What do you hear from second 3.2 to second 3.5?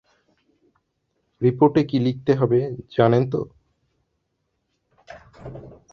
তো?